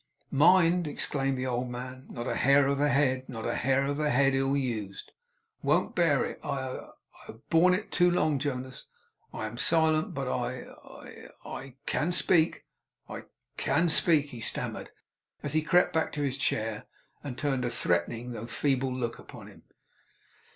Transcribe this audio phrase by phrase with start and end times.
[0.31, 2.07] 'Mind!' exclaimed the old man.
[2.09, 3.29] 'Not a hair of her head!
[3.29, 5.11] not a hair of her head ill used!
[5.63, 6.39] I won't bear it.
[6.43, 6.93] I I
[7.27, 8.87] have borne it too long Jonas.
[9.31, 12.65] I am silent, but I I I can speak.
[13.07, 13.23] I I I
[13.57, 14.89] can speak' he stammered,
[15.43, 16.87] as he crept back to his chair,
[17.23, 19.61] and turned a threatening, though a feeble, look upon him.